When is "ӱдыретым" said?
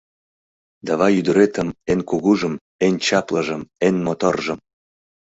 1.19-1.69